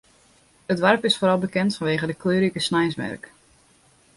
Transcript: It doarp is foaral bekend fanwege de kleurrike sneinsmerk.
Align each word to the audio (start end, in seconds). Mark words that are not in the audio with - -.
It 0.71 0.77
doarp 0.79 1.03
is 1.09 1.17
foaral 1.19 1.39
bekend 1.45 1.75
fanwege 1.75 2.05
de 2.05 2.13
kleurrike 2.21 2.59
sneinsmerk. 2.59 3.23